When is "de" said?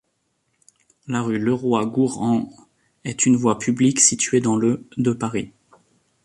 4.97-5.13